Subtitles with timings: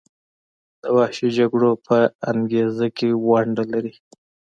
[0.81, 1.97] د وحشي جګړو په
[2.31, 3.93] انګیزه کې ونډه لري.